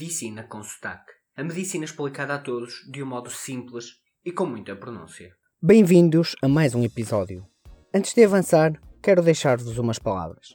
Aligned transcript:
Medicina 0.00 0.44
com 0.44 0.62
sotaque. 0.62 1.12
A 1.36 1.44
medicina 1.44 1.84
explicada 1.84 2.34
a 2.34 2.38
todos 2.38 2.72
de 2.90 3.02
um 3.02 3.06
modo 3.06 3.28
simples 3.28 3.96
e 4.24 4.32
com 4.32 4.46
muita 4.46 4.74
pronúncia. 4.74 5.30
Bem-vindos 5.62 6.34
a 6.40 6.48
mais 6.48 6.74
um 6.74 6.82
episódio. 6.82 7.46
Antes 7.94 8.14
de 8.14 8.24
avançar, 8.24 8.80
quero 9.02 9.20
deixar-vos 9.20 9.76
umas 9.76 9.98
palavras. 9.98 10.54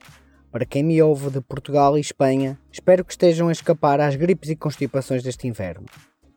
Para 0.52 0.66
quem 0.66 0.84
me 0.84 1.00
ouve 1.00 1.30
de 1.30 1.42
Portugal 1.42 1.96
e 1.96 2.02
Espanha, 2.02 2.60
espero 2.72 3.06
que 3.06 3.12
estejam 3.12 3.48
a 3.48 3.52
escapar 3.52 4.02
às 4.02 4.16
gripes 4.16 4.50
e 4.50 4.56
constipações 4.56 5.22
deste 5.22 5.48
inverno. 5.48 5.86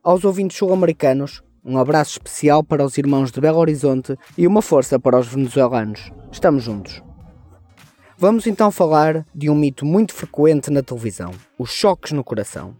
Aos 0.04 0.22
ouvintes 0.22 0.58
sul-americanos, 0.58 1.42
um 1.64 1.78
abraço 1.78 2.10
especial 2.10 2.62
para 2.62 2.84
os 2.84 2.98
irmãos 2.98 3.32
de 3.32 3.40
Belo 3.40 3.58
Horizonte 3.58 4.18
e 4.36 4.46
uma 4.46 4.60
força 4.60 5.00
para 5.00 5.18
os 5.18 5.28
venezuelanos. 5.28 6.12
Estamos 6.30 6.62
juntos. 6.62 7.02
Vamos 8.18 8.46
então 8.46 8.70
falar 8.70 9.26
de 9.34 9.48
um 9.48 9.54
mito 9.54 9.86
muito 9.86 10.12
frequente 10.12 10.70
na 10.70 10.82
televisão: 10.82 11.32
os 11.58 11.70
choques 11.70 12.12
no 12.12 12.22
coração. 12.22 12.76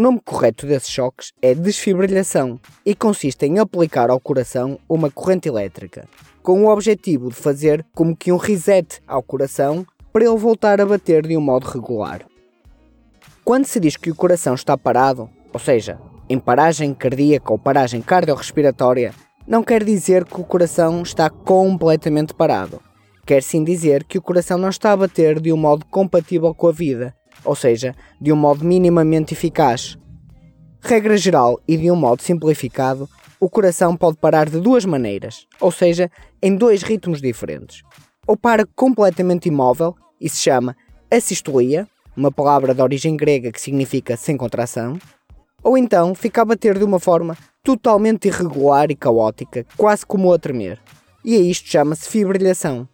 O 0.00 0.02
nome 0.02 0.18
correto 0.24 0.66
desses 0.66 0.88
choques 0.88 1.30
é 1.42 1.54
desfibrilhação 1.54 2.58
e 2.86 2.94
consiste 2.94 3.44
em 3.44 3.58
aplicar 3.58 4.08
ao 4.08 4.18
coração 4.18 4.78
uma 4.88 5.10
corrente 5.10 5.46
elétrica, 5.46 6.08
com 6.42 6.64
o 6.64 6.72
objetivo 6.72 7.28
de 7.28 7.34
fazer 7.34 7.84
como 7.94 8.16
que 8.16 8.32
um 8.32 8.38
reset 8.38 8.98
ao 9.06 9.22
coração 9.22 9.86
para 10.10 10.24
ele 10.24 10.38
voltar 10.38 10.80
a 10.80 10.86
bater 10.86 11.26
de 11.26 11.36
um 11.36 11.40
modo 11.42 11.66
regular. 11.66 12.24
Quando 13.44 13.66
se 13.66 13.78
diz 13.78 13.94
que 13.94 14.10
o 14.10 14.14
coração 14.14 14.54
está 14.54 14.74
parado, 14.74 15.28
ou 15.52 15.60
seja, 15.60 16.00
em 16.30 16.38
paragem 16.38 16.94
cardíaca 16.94 17.52
ou 17.52 17.58
paragem 17.58 18.00
cardiorrespiratória, 18.00 19.12
não 19.46 19.62
quer 19.62 19.84
dizer 19.84 20.24
que 20.24 20.40
o 20.40 20.44
coração 20.44 21.02
está 21.02 21.28
completamente 21.28 22.32
parado. 22.32 22.80
Quer 23.26 23.42
sim 23.42 23.62
dizer 23.62 24.04
que 24.04 24.16
o 24.16 24.22
coração 24.22 24.56
não 24.56 24.70
está 24.70 24.92
a 24.92 24.96
bater 24.96 25.38
de 25.38 25.52
um 25.52 25.58
modo 25.58 25.84
compatível 25.84 26.54
com 26.54 26.68
a 26.68 26.72
vida, 26.72 27.14
ou 27.44 27.54
seja, 27.54 27.94
de 28.20 28.32
um 28.32 28.36
modo 28.36 28.64
minimamente 28.64 29.34
eficaz. 29.34 29.98
Regra 30.80 31.16
geral 31.16 31.60
e 31.66 31.76
de 31.76 31.90
um 31.90 31.96
modo 31.96 32.22
simplificado, 32.22 33.08
o 33.38 33.48
coração 33.48 33.96
pode 33.96 34.18
parar 34.18 34.48
de 34.48 34.60
duas 34.60 34.84
maneiras, 34.84 35.46
ou 35.60 35.70
seja, 35.70 36.10
em 36.42 36.54
dois 36.54 36.82
ritmos 36.82 37.20
diferentes. 37.20 37.82
Ou 38.26 38.36
para 38.36 38.66
completamente 38.76 39.48
imóvel, 39.48 39.94
e 40.20 40.28
se 40.28 40.36
chama 40.36 40.76
assistolia, 41.10 41.88
uma 42.16 42.30
palavra 42.30 42.74
de 42.74 42.82
origem 42.82 43.16
grega 43.16 43.50
que 43.50 43.60
significa 43.60 44.16
sem 44.16 44.36
contração, 44.36 44.98
ou 45.62 45.76
então 45.76 46.14
fica 46.14 46.42
a 46.42 46.44
bater 46.44 46.78
de 46.78 46.84
uma 46.84 47.00
forma 47.00 47.36
totalmente 47.62 48.28
irregular 48.28 48.90
e 48.90 48.96
caótica, 48.96 49.66
quase 49.76 50.04
como 50.04 50.32
a 50.32 50.38
tremer. 50.38 50.78
E 51.24 51.36
a 51.36 51.40
isto 51.40 51.68
chama-se 51.68 52.08
fibrilhação. 52.08 52.88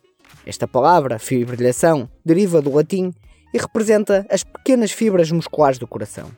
Esta 0.45 0.67
palavra, 0.67 1.19
fibrilhação, 1.19 2.09
deriva 2.25 2.62
do 2.62 2.73
latim 2.73 3.12
e 3.57 3.59
representa 3.59 4.27
as 4.29 4.45
pequenas 4.45 4.93
fibras 4.93 5.33
musculares 5.33 5.79
do 5.79 5.87
coração. 5.87 6.29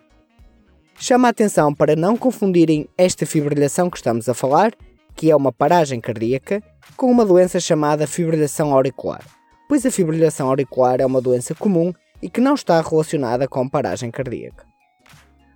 Chama 1.01 1.27
a 1.27 1.31
atenção 1.33 1.75
para 1.75 1.97
não 1.97 2.17
confundirem 2.17 2.89
esta 2.97 3.27
fibrilhação 3.27 3.91
que 3.91 3.97
estamos 3.97 4.29
a 4.29 4.35
falar, 4.35 4.73
que 5.17 5.29
é 5.29 5.35
uma 5.35 5.51
paragem 5.53 6.01
cardíaca, 6.01 6.63
com 6.97 7.11
uma 7.11 7.27
doença 7.27 7.59
chamada 7.59 8.07
fibrilhação 8.07 8.73
auricular, 8.73 9.25
pois 9.69 9.85
a 9.85 9.91
fibrilhação 9.91 10.49
auricular 10.49 11.01
é 11.01 11.07
uma 11.07 11.21
doença 11.21 11.57
comum 11.57 11.93
e 12.23 12.31
que 12.31 12.41
não 12.41 12.55
está 12.55 12.81
relacionada 12.81 13.49
com 13.49 13.69
paragem 13.69 14.13
cardíaca. 14.13 14.65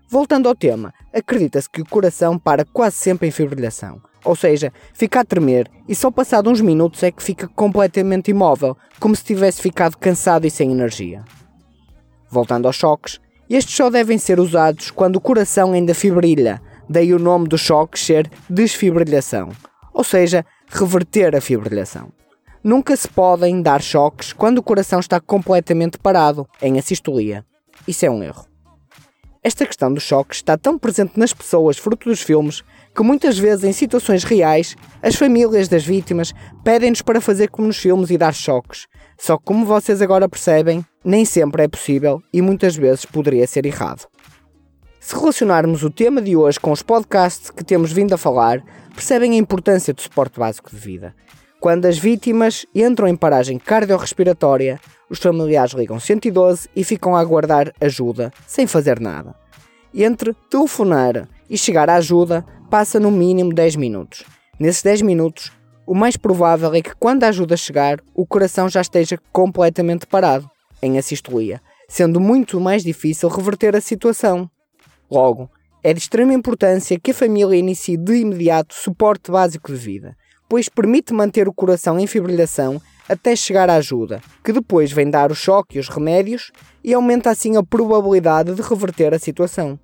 Voltando 0.09 0.49
ao 0.49 0.57
tema, 0.57 0.93
acredita-se 1.15 1.71
que 1.71 1.81
o 1.81 1.89
coração 1.89 2.37
para 2.37 2.65
quase 2.65 2.97
sempre 2.97 3.29
em 3.29 3.31
fibrilhação, 3.31 4.03
ou 4.25 4.35
seja, 4.35 4.73
fica 4.93 5.21
a 5.21 5.25
tremer 5.25 5.71
e 5.89 5.95
só 5.95 6.11
passado 6.11 6.51
uns 6.51 6.61
minutos 6.61 7.05
é 7.05 7.13
que 7.13 7.23
fica 7.23 7.47
completamente 7.47 8.33
imóvel, 8.33 8.77
como 8.99 9.15
se 9.15 9.25
tivesse 9.25 9.63
ficado 9.63 9.97
cansado 9.97 10.45
e 10.45 10.51
sem 10.51 10.73
energia. 10.73 11.25
Voltando 12.33 12.66
aos 12.66 12.76
choques, 12.76 13.20
estes 13.50 13.76
só 13.76 13.91
devem 13.91 14.16
ser 14.16 14.41
usados 14.41 14.91
quando 14.91 15.16
o 15.16 15.20
coração 15.20 15.75
ainda 15.75 15.94
fibrilha, 15.94 16.62
daí 16.88 17.12
o 17.12 17.19
nome 17.19 17.47
dos 17.47 17.60
choques 17.60 18.06
ser 18.06 18.31
desfibrilhação, 18.48 19.50
ou 19.93 20.03
seja, 20.03 20.42
reverter 20.66 21.37
a 21.37 21.42
fibrilhação. 21.42 22.10
Nunca 22.65 22.97
se 22.97 23.06
podem 23.06 23.60
dar 23.60 23.82
choques 23.82 24.32
quando 24.32 24.56
o 24.56 24.62
coração 24.62 24.98
está 24.98 25.21
completamente 25.21 25.98
parado, 25.98 26.48
em 26.62 26.78
assistolia. 26.78 27.44
Isso 27.87 28.06
é 28.06 28.10
um 28.10 28.22
erro. 28.22 28.47
Esta 29.44 29.66
questão 29.66 29.92
dos 29.92 30.04
choques 30.04 30.38
está 30.38 30.56
tão 30.56 30.78
presente 30.78 31.19
nas 31.19 31.34
pessoas 31.34 31.76
fruto 31.76 32.09
dos 32.09 32.22
filmes 32.22 32.62
que 32.94 33.03
muitas 33.03 33.37
vezes 33.38 33.65
em 33.65 33.72
situações 33.72 34.25
reais 34.25 34.75
as 35.03 35.16
famílias 35.16 35.69
das 35.69 35.84
vítimas 35.84 36.32
pedem-nos 36.65 37.03
para 37.03 37.21
fazer 37.21 37.48
como 37.48 37.66
nos 37.66 37.76
filmes 37.76 38.09
e 38.09 38.16
dar 38.16 38.32
choques. 38.32 38.87
Só 39.22 39.38
que 39.38 39.44
como 39.44 39.65
vocês 39.65 40.03
agora 40.03 40.28
percebem, 40.28 40.84
nem 41.05 41.25
sempre 41.25 41.62
é 41.62 41.69
possível 41.69 42.21
e 42.33 42.43
muitas 42.43 42.75
vezes 42.75 43.05
poderia 43.05 43.47
ser 43.47 43.65
errado. 43.65 44.09
Se 44.99 45.15
relacionarmos 45.15 45.84
o 45.84 45.91
tema 45.91 46.21
de 46.21 46.34
hoje 46.34 46.59
com 46.59 46.72
os 46.72 46.83
podcasts 46.83 47.49
que 47.49 47.62
temos 47.62 47.93
vindo 47.93 48.12
a 48.12 48.19
falar, 48.19 48.60
percebem 48.93 49.34
a 49.34 49.37
importância 49.37 49.94
do 49.94 50.03
suporte 50.03 50.41
básico 50.41 50.71
de 50.71 50.77
vida. 50.77 51.15
Quando 51.60 51.87
as 51.87 51.97
vítimas 51.97 52.66
entram 52.75 53.06
em 53.06 53.15
paragem 53.15 53.60
cardiorrespiratória, 53.60 54.81
os 55.09 55.21
familiares 55.21 55.72
ligam 55.72 56.00
112 56.00 56.69
e 56.75 56.83
ficam 56.83 57.15
a 57.15 57.21
aguardar 57.21 57.72
ajuda, 57.81 58.33
sem 58.44 58.66
fazer 58.66 58.99
nada. 58.99 59.37
Entre 59.94 60.34
telefonar 60.50 61.28
e 61.49 61.56
chegar 61.56 61.89
à 61.89 61.94
ajuda, 61.94 62.44
passa 62.69 62.99
no 62.99 63.12
mínimo 63.12 63.54
10 63.54 63.77
minutos. 63.77 64.25
Nesses 64.59 64.83
10 64.83 65.03
minutos, 65.03 65.53
o 65.92 65.94
mais 65.94 66.16
provável 66.16 66.72
é 66.72 66.80
que 66.80 66.97
quando 66.98 67.22
a 67.22 67.28
ajuda 67.28 67.54
chegar, 67.54 68.00
o 68.14 68.25
coração 68.25 68.66
já 68.66 68.80
esteja 68.80 69.19
completamente 69.30 70.06
parado, 70.06 70.50
em 70.80 70.97
assistolia, 70.97 71.60
sendo 71.86 72.19
muito 72.19 72.58
mais 72.58 72.82
difícil 72.82 73.28
reverter 73.28 73.76
a 73.76 73.80
situação. 73.82 74.48
Logo, 75.10 75.50
é 75.84 75.92
de 75.92 76.00
extrema 76.00 76.32
importância 76.32 76.98
que 76.98 77.10
a 77.10 77.14
família 77.14 77.58
inicie 77.58 77.98
de 77.98 78.14
imediato 78.14 78.75
suporte 78.75 79.30
básico 79.30 79.70
de 79.70 79.76
vida, 79.76 80.16
pois 80.48 80.66
permite 80.66 81.12
manter 81.12 81.47
o 81.47 81.53
coração 81.53 81.98
em 81.98 82.06
fibrilhação 82.06 82.80
até 83.06 83.36
chegar 83.36 83.69
à 83.69 83.74
ajuda, 83.74 84.22
que 84.42 84.50
depois 84.50 84.91
vem 84.91 85.10
dar 85.10 85.30
o 85.30 85.34
choque 85.34 85.76
e 85.76 85.78
os 85.78 85.91
remédios 85.91 86.53
e 86.82 86.94
aumenta 86.94 87.28
assim 87.28 87.54
a 87.59 87.62
probabilidade 87.62 88.54
de 88.54 88.62
reverter 88.62 89.12
a 89.12 89.19
situação. 89.19 89.78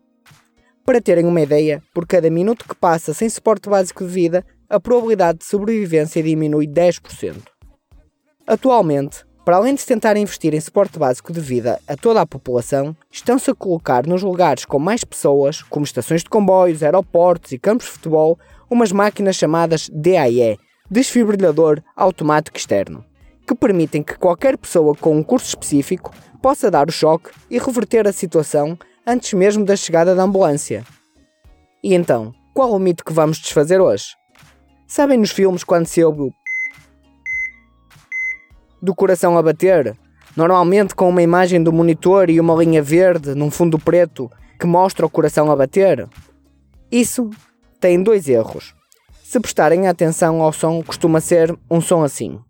Para 0.86 1.02
terem 1.02 1.26
uma 1.26 1.42
ideia, 1.42 1.82
por 1.92 2.06
cada 2.06 2.30
minuto 2.30 2.64
que 2.66 2.74
passa 2.74 3.12
sem 3.12 3.28
suporte 3.28 3.68
básico 3.68 4.06
de 4.06 4.10
vida, 4.10 4.42
a 4.68 4.78
probabilidade 4.78 5.38
de 5.38 5.44
sobrevivência 5.44 6.22
diminui 6.22 6.66
10%. 6.66 7.36
Atualmente, 8.46 9.24
para 9.44 9.56
além 9.56 9.74
de 9.74 9.86
tentar 9.86 10.16
investir 10.18 10.52
em 10.52 10.60
suporte 10.60 10.98
básico 10.98 11.32
de 11.32 11.40
vida 11.40 11.80
a 11.88 11.96
toda 11.96 12.20
a 12.20 12.26
população, 12.26 12.94
estão-se 13.10 13.50
a 13.50 13.54
colocar 13.54 14.06
nos 14.06 14.22
lugares 14.22 14.66
com 14.66 14.78
mais 14.78 15.04
pessoas, 15.04 15.62
como 15.62 15.86
estações 15.86 16.22
de 16.22 16.28
comboios, 16.28 16.82
aeroportos 16.82 17.52
e 17.52 17.58
campos 17.58 17.86
de 17.86 17.92
futebol, 17.92 18.38
umas 18.70 18.92
máquinas 18.92 19.36
chamadas 19.36 19.88
DAE, 19.90 20.58
Desfibrilhador 20.90 21.82
Automático 21.96 22.58
Externo, 22.58 23.04
que 23.46 23.54
permitem 23.54 24.02
que 24.02 24.18
qualquer 24.18 24.58
pessoa 24.58 24.94
com 24.94 25.16
um 25.16 25.22
curso 25.22 25.48
específico 25.48 26.12
possa 26.42 26.70
dar 26.70 26.88
o 26.88 26.92
choque 26.92 27.30
e 27.50 27.58
reverter 27.58 28.06
a 28.06 28.12
situação 28.12 28.78
antes 29.06 29.32
mesmo 29.32 29.64
da 29.64 29.76
chegada 29.76 30.14
da 30.14 30.24
ambulância. 30.24 30.84
E 31.82 31.94
então, 31.94 32.34
qual 32.52 32.72
o 32.72 32.78
mito 32.78 33.02
que 33.02 33.14
vamos 33.14 33.38
desfazer 33.38 33.80
hoje? 33.80 34.08
Sabem 34.88 35.18
nos 35.18 35.30
filmes 35.30 35.62
quando 35.62 35.84
se 35.86 36.02
ouve 36.02 36.22
o 36.22 36.32
do 38.80 38.94
coração 38.94 39.36
a 39.36 39.42
bater, 39.42 39.94
normalmente 40.34 40.94
com 40.94 41.10
uma 41.10 41.20
imagem 41.20 41.62
do 41.62 41.70
monitor 41.70 42.30
e 42.30 42.40
uma 42.40 42.54
linha 42.54 42.82
verde 42.82 43.34
num 43.34 43.50
fundo 43.50 43.78
preto 43.78 44.30
que 44.58 44.66
mostra 44.66 45.04
o 45.04 45.10
coração 45.10 45.50
a 45.50 45.56
bater? 45.56 46.08
Isso 46.90 47.28
tem 47.78 48.02
dois 48.02 48.28
erros. 48.28 48.74
Se 49.22 49.38
prestarem 49.38 49.86
atenção 49.86 50.40
ao 50.40 50.54
som, 50.54 50.82
costuma 50.82 51.20
ser 51.20 51.54
um 51.70 51.82
som 51.82 52.02
assim. 52.02 52.40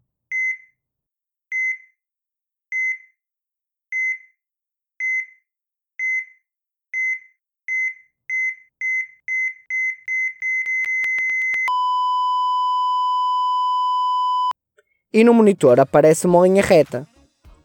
E 15.13 15.25
no 15.25 15.35
monitor 15.35 15.81
aparece 15.81 16.27
uma 16.27 16.47
linha 16.47 16.63
reta. 16.63 17.07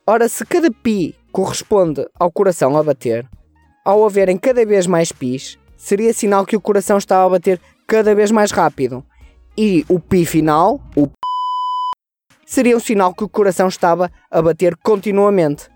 Ora, 0.05 0.27
se 0.27 0.45
cada 0.45 0.69
pi 0.71 1.15
corresponde 1.31 2.05
ao 2.19 2.31
coração 2.31 2.77
a 2.77 2.83
bater, 2.83 3.27
ao 3.85 4.05
haverem 4.05 4.37
cada 4.37 4.65
vez 4.65 4.87
mais 4.87 5.11
pis, 5.11 5.57
seria 5.77 6.13
sinal 6.13 6.45
que 6.45 6.55
o 6.55 6.61
coração 6.61 6.97
estava 6.97 7.25
a 7.25 7.29
bater 7.29 7.59
cada 7.87 8.13
vez 8.15 8.31
mais 8.31 8.51
rápido. 8.51 9.03
E 9.57 9.85
o 9.87 9.99
pi 9.99 10.25
final, 10.25 10.81
o 10.95 11.07
p, 11.07 11.13
seria 12.45 12.77
um 12.77 12.79
sinal 12.79 13.13
que 13.13 13.23
o 13.23 13.29
coração 13.29 13.67
estava 13.67 14.11
a 14.31 14.41
bater 14.41 14.75
continuamente. 14.77 15.69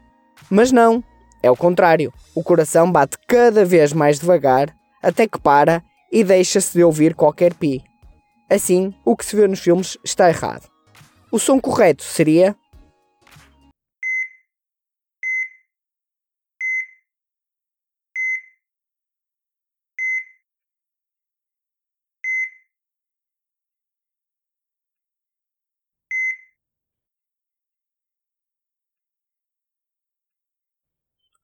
Mas 0.49 0.71
não, 0.71 1.03
é 1.43 1.51
o 1.51 1.55
contrário. 1.55 2.13
O 2.33 2.43
coração 2.43 2.91
bate 2.91 3.17
cada 3.27 3.65
vez 3.65 3.93
mais 3.93 4.19
devagar 4.19 4.73
até 5.01 5.27
que 5.27 5.39
para 5.39 5.83
e 6.11 6.23
deixa-se 6.23 6.77
de 6.77 6.83
ouvir 6.83 7.13
qualquer 7.13 7.53
pi. 7.53 7.83
Assim, 8.49 8.93
o 9.03 9.15
que 9.15 9.25
se 9.25 9.35
vê 9.35 9.47
nos 9.47 9.59
filmes 9.59 9.97
está 10.03 10.29
errado. 10.29 10.76
O 11.29 11.37
som 11.37 11.59
correto 11.59 12.03
seria. 12.03 12.55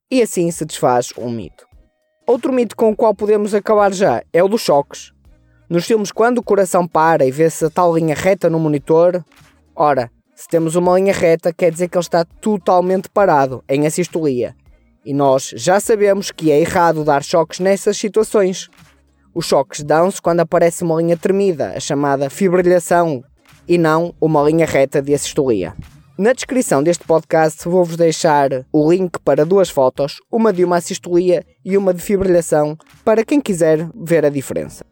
E 0.09 0.21
assim 0.21 0.49
se 0.51 0.63
desfaz 0.63 1.11
um 1.17 1.29
mito. 1.29 1.67
Outro 2.25 2.53
mito 2.53 2.75
com 2.75 2.91
o 2.91 2.95
qual 2.95 3.13
podemos 3.13 3.53
acabar 3.53 3.91
já 3.91 4.23
é 4.31 4.41
o 4.41 4.47
dos 4.47 4.61
choques. 4.61 5.11
Nos 5.67 5.85
filmes, 5.85 6.11
quando 6.11 6.37
o 6.37 6.43
coração 6.43 6.87
para 6.87 7.25
e 7.25 7.31
vê-se 7.31 7.65
a 7.65 7.69
tal 7.69 7.97
linha 7.97 8.15
reta 8.15 8.49
no 8.49 8.59
monitor, 8.59 9.25
ora, 9.75 10.11
se 10.35 10.47
temos 10.47 10.75
uma 10.75 10.97
linha 10.97 11.13
reta, 11.13 11.53
quer 11.53 11.71
dizer 11.71 11.87
que 11.87 11.97
ele 11.97 12.03
está 12.03 12.25
totalmente 12.25 13.09
parado, 13.09 13.63
em 13.69 13.85
assistolia. 13.85 14.55
E 15.05 15.13
nós 15.13 15.53
já 15.55 15.79
sabemos 15.79 16.31
que 16.31 16.51
é 16.51 16.59
errado 16.59 17.03
dar 17.03 17.23
choques 17.23 17.59
nessas 17.59 17.97
situações. 17.97 18.69
Os 19.33 19.45
choques 19.45 19.83
dão-se 19.83 20.21
quando 20.21 20.39
aparece 20.39 20.83
uma 20.83 20.95
linha 20.95 21.17
tremida, 21.17 21.73
a 21.75 21.79
chamada 21.79 22.29
fibrilhação, 22.29 23.23
e 23.67 23.77
não 23.77 24.13
uma 24.19 24.41
linha 24.43 24.65
reta 24.65 25.01
de 25.01 25.13
assistolia. 25.13 25.73
Na 26.17 26.31
descrição 26.31 26.83
deste 26.83 27.05
podcast 27.05 27.67
vou-vos 27.67 27.97
deixar 27.97 28.65
o 28.71 28.91
link 28.91 29.17
para 29.23 29.45
duas 29.45 29.69
fotos, 29.69 30.19
uma 30.31 30.53
de 30.53 30.63
uma 30.63 30.77
assistolia 30.77 31.43
e 31.65 31.75
uma 31.77 31.93
de 31.93 32.01
fibrilhação, 32.01 32.77
para 33.03 33.25
quem 33.25 33.41
quiser 33.41 33.89
ver 33.95 34.25
a 34.25 34.29
diferença. 34.29 34.85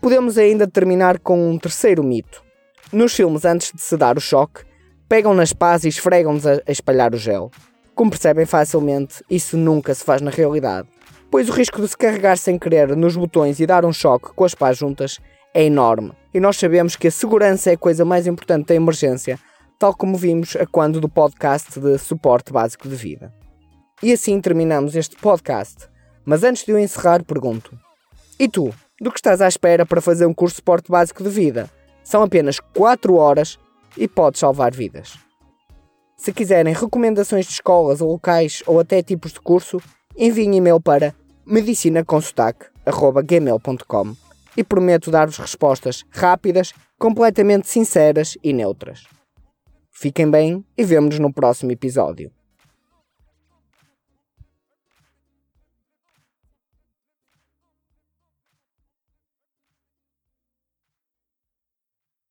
Podemos 0.00 0.36
ainda 0.36 0.66
terminar 0.66 1.18
com 1.18 1.50
um 1.50 1.58
terceiro 1.58 2.02
mito. 2.02 2.47
Nos 2.90 3.14
filmes, 3.14 3.44
antes 3.44 3.70
de 3.72 3.82
se 3.82 3.96
dar 3.98 4.16
o 4.16 4.20
choque, 4.20 4.62
pegam 5.08 5.34
nas 5.34 5.52
pás 5.52 5.84
e 5.84 5.88
esfregam-nos 5.88 6.46
a 6.46 6.62
espalhar 6.66 7.14
o 7.14 7.18
gel. 7.18 7.50
Como 7.94 8.10
percebem 8.10 8.46
facilmente, 8.46 9.22
isso 9.28 9.58
nunca 9.58 9.94
se 9.94 10.02
faz 10.02 10.22
na 10.22 10.30
realidade, 10.30 10.88
pois 11.30 11.50
o 11.50 11.52
risco 11.52 11.82
de 11.82 11.88
se 11.88 11.96
carregar 11.96 12.38
sem 12.38 12.58
querer 12.58 12.96
nos 12.96 13.14
botões 13.14 13.60
e 13.60 13.66
dar 13.66 13.84
um 13.84 13.92
choque 13.92 14.32
com 14.34 14.44
as 14.44 14.54
pás 14.54 14.78
juntas 14.78 15.18
é 15.52 15.64
enorme, 15.64 16.12
e 16.32 16.40
nós 16.40 16.56
sabemos 16.56 16.96
que 16.96 17.08
a 17.08 17.10
segurança 17.10 17.70
é 17.70 17.74
a 17.74 17.78
coisa 17.78 18.04
mais 18.06 18.26
importante 18.26 18.68
da 18.68 18.74
emergência, 18.74 19.38
tal 19.78 19.94
como 19.94 20.16
vimos 20.16 20.56
a 20.56 20.64
quando 20.64 21.00
do 21.00 21.08
podcast 21.08 21.78
de 21.78 21.98
suporte 21.98 22.52
básico 22.52 22.88
de 22.88 22.94
vida. 22.94 23.34
E 24.02 24.12
assim 24.12 24.40
terminamos 24.40 24.96
este 24.96 25.16
podcast. 25.16 25.88
Mas 26.24 26.42
antes 26.42 26.64
de 26.64 26.72
eu 26.72 26.78
encerrar, 26.78 27.22
pergunto: 27.24 27.76
E 28.38 28.48
tu, 28.48 28.72
do 29.00 29.10
que 29.10 29.18
estás 29.18 29.40
à 29.40 29.48
espera 29.48 29.84
para 29.84 30.00
fazer 30.00 30.24
um 30.24 30.32
curso 30.32 30.54
de 30.54 30.58
suporte 30.58 30.90
básico 30.90 31.22
de 31.22 31.30
vida? 31.30 31.68
São 32.08 32.22
apenas 32.22 32.58
4 32.58 33.14
horas 33.16 33.58
e 33.94 34.08
podes 34.08 34.40
salvar 34.40 34.72
vidas. 34.72 35.18
Se 36.16 36.32
quiserem 36.32 36.72
recomendações 36.72 37.44
de 37.44 37.52
escolas 37.52 38.00
ou 38.00 38.12
locais 38.12 38.62
ou 38.66 38.80
até 38.80 39.02
tipos 39.02 39.34
de 39.34 39.40
curso, 39.40 39.76
enviem 40.16 40.56
e-mail 40.56 40.80
para 40.80 41.14
medicinaconsotaque.gmail.com 41.44 44.16
e 44.56 44.64
prometo 44.64 45.10
dar-vos 45.10 45.36
respostas 45.36 46.02
rápidas, 46.08 46.72
completamente 46.98 47.68
sinceras 47.68 48.38
e 48.42 48.54
neutras. 48.54 49.04
Fiquem 49.90 50.30
bem 50.30 50.64
e 50.78 50.84
vemo-nos 50.84 51.18
no 51.18 51.30
próximo 51.30 51.72
episódio. 51.72 52.32